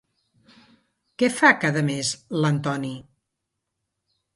[1.23, 2.95] Què fa cada mes l'Antoni?